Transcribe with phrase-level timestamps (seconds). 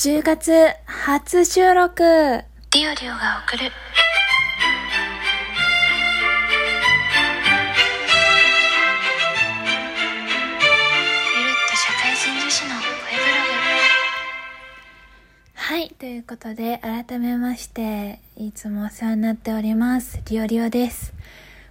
[0.00, 0.50] 10月
[0.86, 2.02] 初収録。
[2.02, 3.64] ディオリオが送る。
[3.64, 3.72] ゆるっ
[11.68, 13.60] と社会人女子の声ブログ。
[15.52, 20.22] はいということで改めましていつもお世話になっております。
[20.30, 21.12] リオリオです。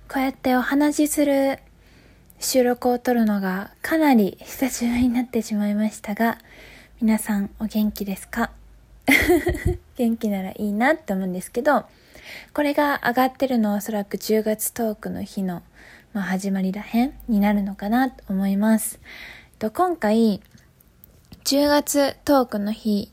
[0.07, 1.57] こうやってお話しする
[2.39, 6.37] 収録を撮るのがかなり久しぶりになってしまいましたが
[7.01, 8.51] 皆さんお元気ですか？
[9.95, 11.85] 元気ならいいなって思うんですけど、
[12.53, 15.63] これが上がってるのはおそらく10月トークの日の、
[16.11, 18.99] まあ、始まりらへんになるのかなと思います。
[19.59, 20.41] と今回、
[21.45, 23.09] 10月トークの日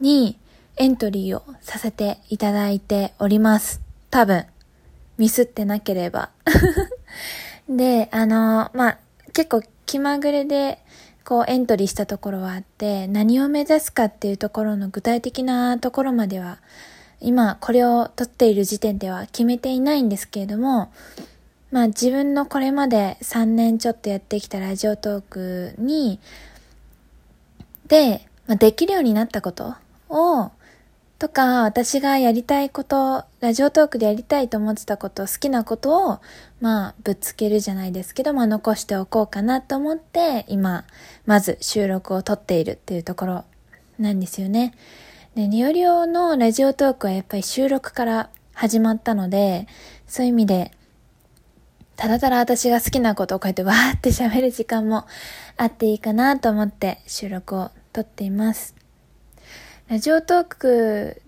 [0.00, 0.38] に
[0.76, 3.82] エントリーをさせていただいております。
[4.08, 4.46] 多分、
[5.18, 6.30] ミスってなければ。
[7.68, 8.98] で、あの、まあ、
[9.34, 10.78] 結構気まぐれで
[11.26, 16.58] こうエントリーしたところはあって、何を目指すかっていうところの具体的なところまでは、
[17.20, 20.92] 今これを撮っている時点では決めていないんですけれども、
[21.72, 26.20] まあ自分のこれまで3年ちょっとやってきたラジオトークに、
[27.88, 29.74] で、まあ、できるようになったこと
[30.08, 30.52] を
[31.18, 36.20] とか、私がやりたいこと、ラジオトークでやりたいと思ってたこと、好きなことを、
[36.60, 40.84] まあ、ぶつけるじゃないですけど、まあ、残しておこうかなと思って、今、
[41.24, 43.44] まず収録を撮っているっていうところ
[43.98, 44.74] なんですよね。
[45.34, 49.66] で、ニオリオのラジオトークはやっぱり収録から始まったので、
[50.06, 50.72] そういう意味で、
[51.96, 55.06] ただただ私が好きなことをこうやってわーって喋る時間も
[55.56, 58.85] あっていいかなと思って収録を撮っています。
[59.88, 61.22] ラジオトーク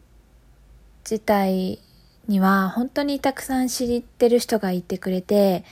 [1.09, 1.79] 自体
[2.27, 5.65] には本当にたくさん知ってる人がいてくれて、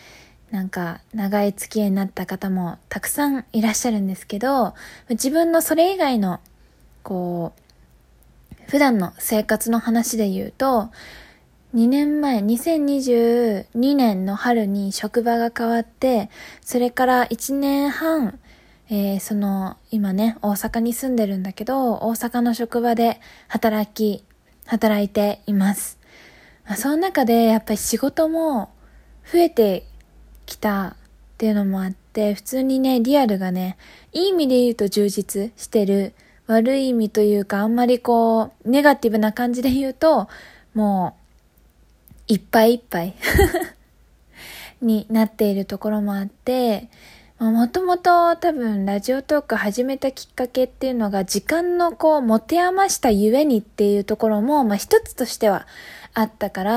[0.53, 4.75] なんか長い付き合いになった方もたくさんいらっしゃるんですけど、
[5.11, 6.39] 自分のそれ以外の、
[7.03, 10.91] こう、普段の生活の話で言うと、
[11.75, 16.31] 2年前、2022年の春に職場が変わって、
[16.61, 18.39] それから1年半、
[18.89, 24.25] えー、その、今ね、大阪に住んでるんだけど、大阪の職場で働き、
[24.67, 25.99] 働いています。
[26.65, 28.71] まあ、その中でやっぱり仕事も
[29.31, 29.87] 増えて
[30.47, 30.95] きたっ
[31.39, 33.77] ていうのもあって、普通にね、リアルがね、
[34.13, 36.15] いい意味で言うと充実してる。
[36.47, 40.29] 悪い意味というか、あんまりこう、ネガティブな感じで言うと、
[40.75, 41.17] も
[42.29, 43.15] う、いっぱいいっぱい
[44.81, 46.89] になっているところもあって、
[47.39, 55.67] もともと多分ラジオトーク始めたきっかけっていうのが時間のこう持て余したゆえにっていうところも、まあ一つとしては
[56.15, 56.73] あったから、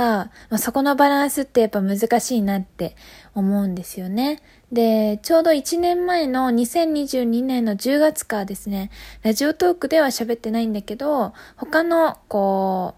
[0.49, 2.97] まあ、そこのバランスってやっぱ難しいなって
[3.35, 4.41] 思うんですよね。
[4.69, 8.91] で、ちょうど1年前の2022年の10月からですね、
[9.23, 12.95] ラジオトークでは喋ってないんだけど、他のこ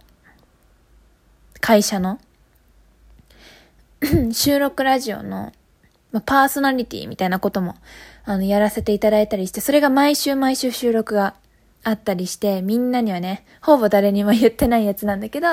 [1.55, 2.19] う、会社の
[4.33, 5.51] 収録ラジオの
[6.11, 7.75] まあ、パーソナリティみたいなことも、
[8.25, 11.35] あの、やらせていただいたりして、それが毎週毎週収録が
[11.83, 15.47] あったりして、みんなにはね、ほぼ誰にも言ってないやつなんだけど、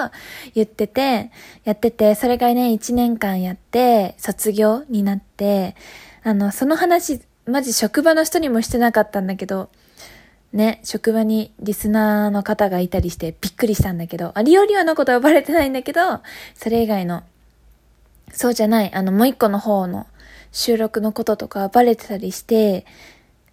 [0.54, 1.30] 言ってて、
[1.64, 5.74] やってて、それがね、1年間やって、卒業になって、
[6.22, 9.70] あの、その話、マジ職場の人にもしてなかったんだけど、
[10.52, 16.20] ね、職場にリスナーの方がいたりしてびっくりしたんだけど、あ、リオリオのことはバレてないんだけど、
[16.54, 17.22] それ以外の、
[18.32, 20.06] そうじゃない、あの、もう一個の方の、
[20.52, 22.86] 収録のこととかバレてたりして、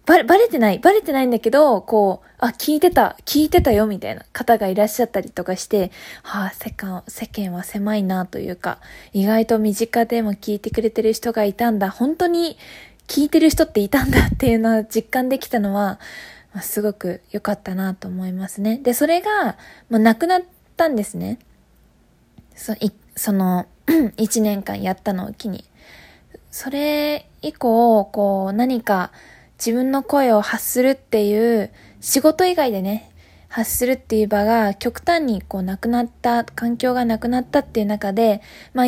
[0.06, 5.90] バレ、バレてないバレてないんだけど、こう、あ、聞いてた、聞いてたよ、みたいな方がいらっしゃったりとかして、
[6.22, 8.78] はあ、世間、世間は狭いなというか、
[9.12, 12.56] 意外と身近でも聞いてくれてる人がいたんだ、本当に
[13.08, 15.98] 聞いてる人っていたんだ っていうのを実感できたのは、
[16.54, 18.78] まあ、すごく良かったなと思いますね。
[18.78, 19.56] で、それが、
[19.90, 20.42] まあ、なくなっ
[20.76, 21.40] たんですね。
[22.54, 25.64] そ、い、その、 1年間やったのを機に。
[26.50, 29.12] それ以降、こう、何か
[29.58, 31.70] 自分の声を発するっていう、
[32.00, 33.10] 仕事以外でね、
[33.48, 38.42] 発するっていう場が極端にこうなくなった、環境がなくなったっていう中で、
[38.74, 38.86] まあ、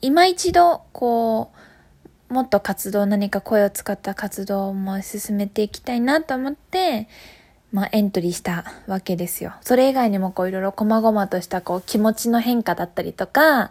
[0.00, 1.52] 今一度、こ
[2.30, 7.08] う、もっと活動、何か声を使った活動も進めていきたいなと思って、
[7.72, 9.54] まあ、エントリーしたわけですよ。
[9.60, 13.70] それ以外にもこういろいろ細々としたこう気持ちの変化だったりとか、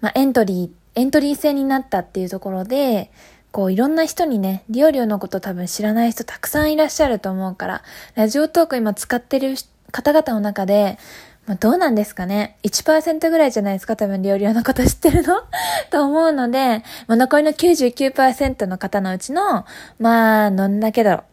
[0.00, 3.10] まあ、エントリーエントリー制になったっていうところで、
[3.52, 7.82] こういろんな人にね、リオリオのこと多分知らない人たくさんいらっしゃると思うから、
[8.14, 9.54] ラジオトーク今使ってる
[9.92, 10.98] 方々の中で、
[11.46, 13.96] まあ、どうなんですかね ?1% ぐらいじゃないですか？
[13.96, 15.42] 多分リオリオのこと知ってるの？
[15.90, 19.64] と思うので、まあ、残りの99%の方のうちの、
[19.98, 21.24] まあ、どんだけだろ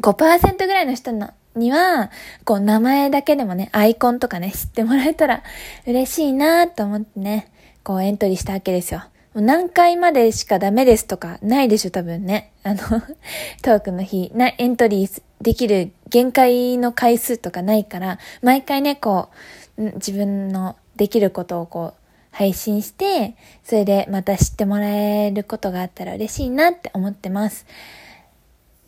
[0.00, 0.02] う。
[0.02, 2.10] 5%ぐらいの人のには、
[2.44, 5.42] こう名前だけでもね、アイコンとかね、知ってもらえたら
[5.86, 7.50] 嬉しいなと思ってね、
[7.84, 9.04] こうエントリーしたわけですよ。
[9.34, 12.52] 何回までしかダメですとかないでしょ、多分ね。
[12.62, 12.78] あの
[13.62, 19.28] トークの日、な、エントリーできる限界の回数とかないから、毎回ね、こ
[19.76, 22.00] う、自分のできることをこう、
[22.30, 23.34] 配信して、
[23.64, 27.66] それでまた知ってもらえることがあったら嬉しいなって思ってます。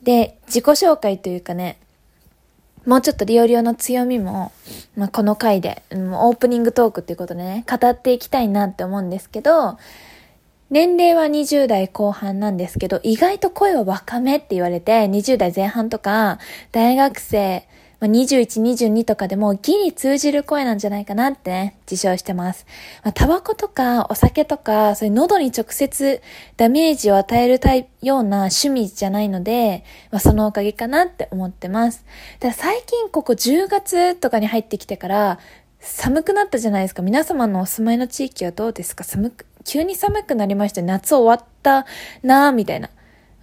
[0.02, 1.78] で、自己紹介というかね、
[2.86, 4.52] もうちょっとリオリオの強みも、
[4.96, 9.76] まあ、この回で、オープニングトークっていうことでね、語っていきたいなって思うんですけど、
[10.70, 16.38] 年齢は20代後半なんですけど、意外と声は若めって言われて、20代前半とか、
[16.70, 17.66] 大学生、
[17.98, 22.66] まあ、21、22とかでもギリ通じる声なんじゃないかなってね、自称してます。
[23.02, 26.20] まあ、タバコとかお酒とか、そういう喉に直接
[26.56, 27.58] ダメージを与える
[28.02, 32.04] ような趣味じゃないので、まあ、そのおかげかなって思ってます。
[32.40, 35.38] だ最近ここ10月とかに入ってきてから、
[35.81, 37.02] 寒くなったじゃないですか。
[37.02, 39.04] 皆様のお住まいの地域はどうですか？
[39.04, 41.87] 寒く、急に寒くなりまして、夏終わった
[42.22, 42.90] なぁ、みたいな。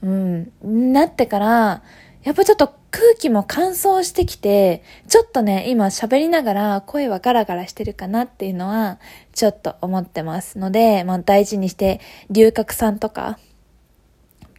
[0.02, 0.52] うん。
[0.94, 1.84] なってから、
[2.24, 9.00] やっぱちょっと空気も乾燥してきて、ちょっとね、今喋りながら声はガラガラしてるかなっていうのは、
[9.34, 10.58] ちょっと思ってます。
[10.58, 12.00] ので、まあ大事にして、
[12.30, 13.38] 龍角散とか、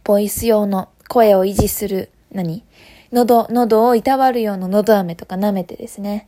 [0.03, 2.63] ボイス用の声を維持する、何？
[3.11, 6.27] 喉、喉をいたわるような喉飴とか舐めてですね、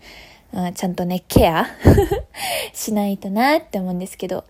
[0.54, 1.68] うん、ちゃんとね、ケア
[2.74, 4.46] しないとなって思うんですけど。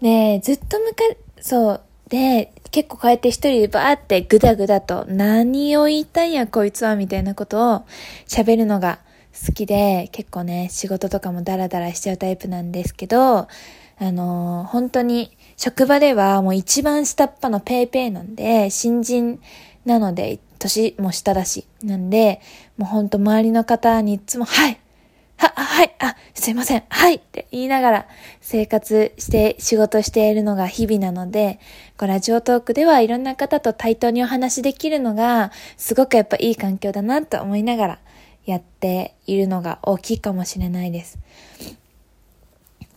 [0.00, 1.02] ねずっとむか、
[1.40, 7.86] そう、で、結構こうやって一人でバーってぐだぐだと何を言いたいんやこいつはみたいなことを
[8.26, 8.98] 喋るのが
[9.46, 13.48] 好きで結構ね仕事とかもダラダラしちゃうタイプなんですけどあ
[14.00, 19.40] のー、本当に職場ではもう一番下っ端のペイペイなんで新人
[19.84, 22.40] なので年も下だしなんで
[22.76, 24.78] もうほんと周りの方にいつもはい
[25.38, 28.06] は、はい、あ、すいません、はいって言いながら
[28.40, 31.60] 生活して仕事しているのが日々なので、
[31.96, 37.98] こうラジオトークではいろんな方と対等にお話しできるのが、すごくやっぱいい環境だなと思いながら
[38.46, 41.18] やっているのが大きいかもしれないです。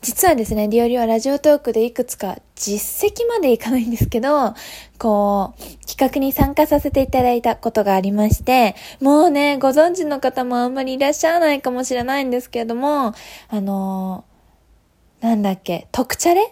[0.01, 4.55] 実はですね、リオリはラジオトークでいくつか実績までいかないんですけど、
[4.97, 13.13] こう、企画に参加させていただいたことがありまして、もうね、ご存知の方もあんまりいらっしゃらないかもしれないんですけれども、
[13.49, 14.25] あの
[15.19, 16.51] なんだっけ、特チャレ？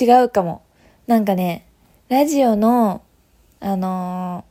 [0.00, 0.62] 違うかも。
[1.06, 1.66] なんかね、
[2.08, 3.02] ラジオの、
[3.60, 4.44] あの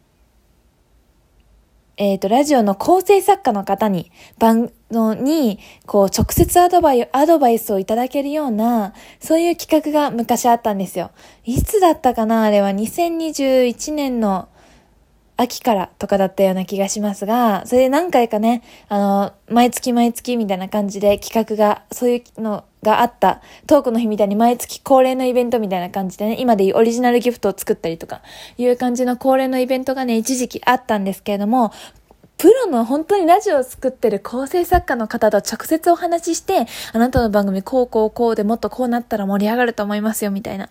[1.99, 4.09] えっ、ー、と、ラジオの構成作家の方に、
[4.39, 11.11] 番、のに、こう、直接アドバイ、アドバイスをいただけるような、そういう企画が昔あったんですよ。
[11.43, 14.47] いつだったかなあれは2021年の
[15.41, 28.21] 秋からとかだったような気がしますが、それで何回かね、あの、毎月毎月みたいな感じで企画が、そういうのがあった、トークの日みたいに毎月恒例のイベントみたいな感じでね、今でいうオリジナルギフトを作ったりとか、
[28.57, 31.71] いう感じの恒例のイベントがね、一時期あったんですけれども、
[32.39, 40.69] プロの本当にラジオを作ってる構成作家の方と直接お話しして、あなたの番組こうこうこうでもっとこうなったら盛り上がると思いますよ、みたいな。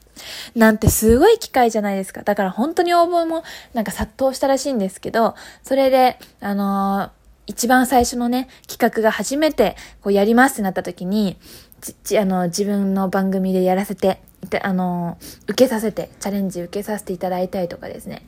[0.56, 2.22] なんてすごい機会じゃないですか。
[2.22, 3.44] だから本当に応募も
[3.74, 7.10] なんか殺到したらしいんですけど、それで、あのー、
[7.48, 11.36] 一番最初のね、企画が初めてこうやりますってなった時に、
[12.18, 14.22] あの、自分の番組でやらせて、
[14.62, 18.22] あの、受けさせて、チャレンジ受けさせていただいたりとかですね。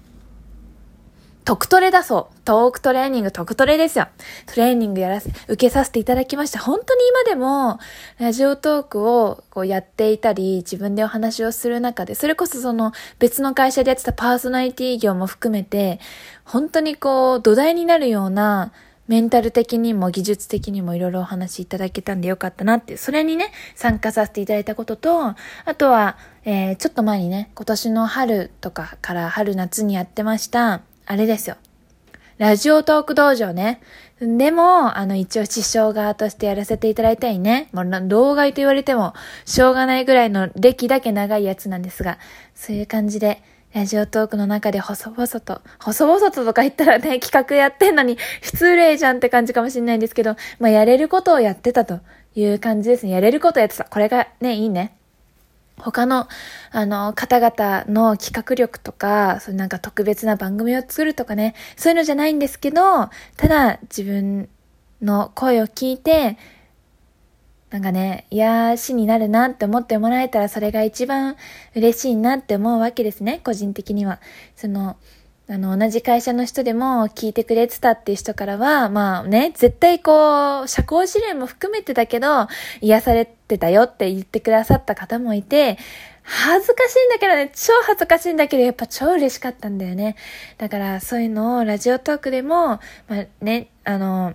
[1.51, 2.41] 特トレだそう。
[2.45, 4.07] トークトレーニング、特トレですよ。
[4.47, 6.61] トレーニングやらせ、受けさせていただきました。
[6.61, 7.81] 本当に今でも、
[8.21, 15.99] ラジオトークをこうやっていたり、自分でお話をする中で、それこそその別の会社でやってたパーソナリティ業も含めて、
[16.45, 18.71] 本当にこう、土台になるような、
[19.09, 25.35] メンタル的にも技術的にもいろいろお話いただけたんでよかったなって、それにね、参加させていただいたことと、あ
[25.77, 31.57] とは、えー、ちょっと前にね、今年の春とかから春夏にやってました、あれですよ。
[32.39, 33.81] ラジオトーク道場ね。
[34.21, 37.69] でも、あの、一応師匠側としてやらせていただいたいね。
[37.73, 39.13] もう、動画と言われても、
[39.45, 42.19] しょうがないぐらいの歴だけ長いやつなんですが、
[42.55, 43.43] そういう感じで、
[43.75, 51.99] ラジオトークの中で細々と、細々ととか言ったらね、企画やってんのに、失礼じゃんって感じかもしれないんですけど、まあ、やれることをやってたと
[52.37, 53.11] いう感じですね。
[53.11, 53.83] やれることやってた。
[53.83, 54.95] これがね、いいね。
[55.83, 56.29] 他の、
[56.71, 64.49] あの、方々の企画力とか、そうなんか特別な番組を作るとかね、そういうのじゃないんですけど、ただ自分
[65.03, 66.37] の声を聞いて、
[67.71, 71.37] なんかね、癒しになるなって思ってもらえたらそれが一番
[71.77, 74.21] 嬉しいなって思うわけですね、個人的には。
[74.57, 74.97] その、
[75.51, 82.47] あの、同じ会社の人でも聞いてくれてたっていう人からは、まあね、絶対こう、社交辞令も含めてだけど、
[82.81, 85.77] 癒されてたよって言ってくださった方もいて、
[86.23, 90.15] 恥ずかしいんだけどね、超恥ずかしいんだけど、やっぱ超嬉しかったんだよね。
[90.57, 92.79] だからそういうのをラジオトークでも、
[93.09, 94.35] まあね、あの、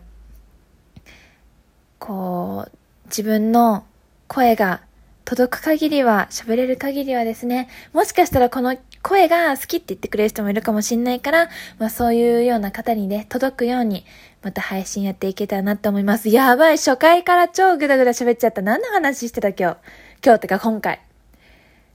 [1.98, 2.72] こう、
[3.06, 3.86] 自分の
[4.28, 4.82] 声が
[5.26, 14.06] 届く限りは、喋れる限りはですね、もしかしたらこの声が好きって言ってくれる人もいるかもしんないから、まあそういうような方にね、届くように、
[14.44, 16.30] また配信やっていけたらなって思います。
[16.30, 18.62] やばい、初回から超グダグダ喋っちゃった。
[18.62, 19.78] 何の話してた今日？
[20.24, 21.02] 今日ってか今回。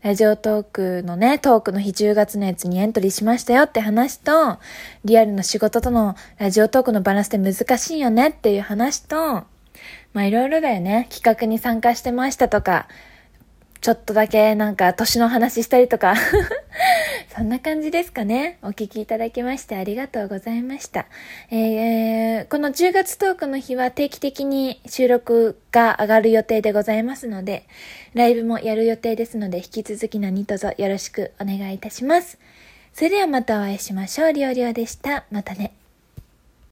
[0.02, 4.58] ラジオトークのね、トークの日10月のやつにエントリーしましたよって話と、
[5.04, 9.44] リアルの仕事とのラジオトークのバランスって難しいよねっていう話と、
[10.12, 11.06] まあいろいろだよね。
[11.10, 12.88] 企画に参加してましたとか、
[13.80, 16.14] ちょっとだけなんか年の話したりとか
[17.34, 18.58] そんな感じですかね。
[18.62, 21.06] お聞きいただきましてありがとうございました。
[21.50, 27.64] えー、この10月トークの日は定期的に収録が上がる予定でございますので、
[28.14, 32.38] ライブもやる予定ですので、引き続き何卒よろしくお願いいたします。
[32.92, 34.32] それではまたお会いしましょう。
[34.32, 35.24] りょうりょうでした。
[35.30, 35.79] またね。